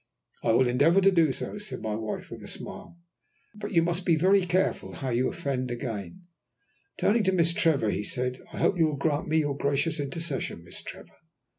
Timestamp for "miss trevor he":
7.31-8.03